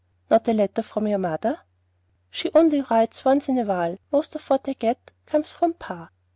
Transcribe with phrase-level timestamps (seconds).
[0.31, 1.59] "Not a letter from your mother?"
[2.31, 3.99] "She only writes once in a while.
[4.11, 6.09] Most of what I get comes from pa."